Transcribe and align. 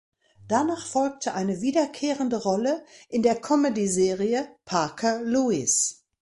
Danach 0.47 0.83
folgte 0.87 1.35
eine 1.35 1.61
wiederkehrende 1.61 2.37
Rolle 2.37 2.83
in 3.07 3.21
der 3.21 3.39
Comedyserie 3.39 4.47
"Parker 4.65 5.21
Lewis". 5.21 6.07